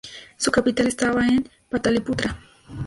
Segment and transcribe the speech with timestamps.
[0.35, 2.35] Su capital estaba en Pataliputra.